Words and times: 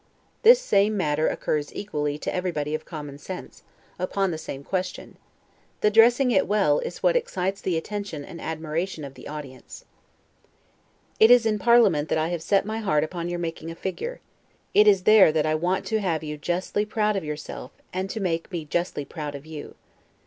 The 0.41 0.55
same 0.55 0.97
matter 0.97 1.27
occurs 1.27 1.71
equally 1.75 2.17
to 2.17 2.33
everybody 2.33 2.73
of 2.73 2.85
common 2.85 3.19
sense, 3.19 3.61
upon 3.99 4.31
the 4.31 4.37
same 4.39 4.63
question; 4.63 5.15
the 5.81 5.91
dressing 5.91 6.31
it 6.31 6.47
well, 6.47 6.79
is 6.79 7.03
what 7.03 7.15
excites 7.15 7.61
the 7.61 7.77
attention 7.77 8.25
and 8.25 8.41
admiration 8.41 9.03
of 9.03 9.13
the 9.13 9.27
audience. 9.27 9.85
It 11.19 11.29
is 11.29 11.45
in 11.45 11.59
parliament 11.59 12.09
that 12.09 12.17
I 12.17 12.29
have 12.29 12.41
set 12.41 12.65
my 12.65 12.79
heart 12.79 13.03
upon 13.03 13.29
your 13.29 13.37
making 13.37 13.69
a 13.69 13.75
figure; 13.75 14.21
it 14.73 14.87
is 14.87 15.03
there 15.03 15.31
that 15.31 15.45
I 15.45 15.53
want 15.53 15.85
to 15.85 15.99
have 16.01 16.23
you 16.23 16.35
justly 16.35 16.83
proud 16.83 17.15
of 17.15 17.23
yourself, 17.23 17.69
and 17.93 18.09
to 18.09 18.19
make 18.19 18.51
me 18.51 18.65
justly 18.65 19.05
proud 19.05 19.35
of 19.35 19.45
you. 19.45 19.75